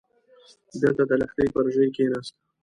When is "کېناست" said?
1.95-2.35